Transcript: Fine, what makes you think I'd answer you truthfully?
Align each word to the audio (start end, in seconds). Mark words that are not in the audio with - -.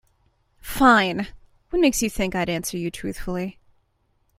Fine, 0.63 1.27
what 1.69 1.77
makes 1.79 2.01
you 2.01 2.09
think 2.09 2.33
I'd 2.33 2.49
answer 2.49 2.75
you 2.75 2.89
truthfully? 2.89 3.59